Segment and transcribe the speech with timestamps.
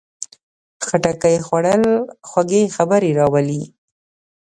[0.85, 1.83] خټکی خوړل
[2.29, 3.63] خوږې خبرې راولي.